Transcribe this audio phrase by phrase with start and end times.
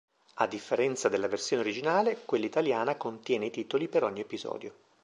[0.37, 4.73] A differenza della versione originale, quella italiana contiene i titoli per ogni episodio.